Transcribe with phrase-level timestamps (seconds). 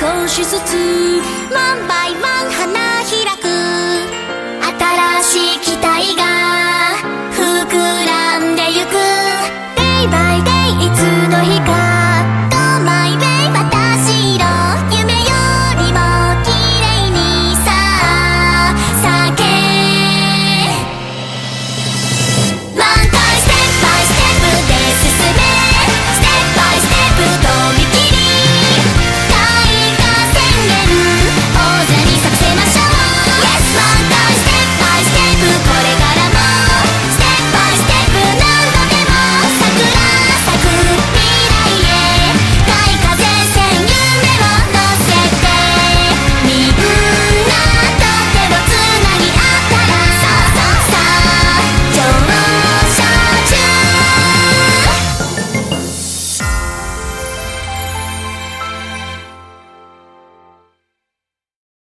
[0.00, 0.76] 少しずつ
[1.52, 2.87] 万倍万花